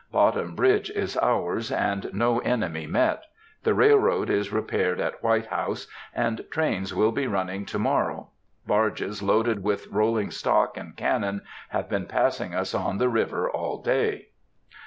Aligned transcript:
Bottom 0.11 0.55
Bridge 0.55 0.89
is 0.89 1.15
ours, 1.21 1.71
and 1.71 2.11
no 2.11 2.39
enemy 2.39 2.87
met; 2.87 3.23
the 3.61 3.75
railroad 3.75 4.31
is 4.31 4.51
repaired 4.51 4.99
at 4.99 5.21
White 5.23 5.45
House, 5.45 5.85
and 6.11 6.43
trains 6.49 6.91
will 6.91 7.11
be 7.11 7.27
running 7.27 7.67
to 7.67 7.77
morrow; 7.77 8.29
barges, 8.65 9.21
loaded 9.21 9.61
with 9.61 9.85
rolling 9.89 10.31
stock 10.31 10.75
and 10.75 10.97
cannon, 10.97 11.43
have 11.69 11.87
been 11.87 12.07
passing 12.07 12.55
us 12.55 12.73
on 12.73 12.97
the 12.97 13.09
river 13.09 13.47
all 13.47 13.79
day. 13.79 14.29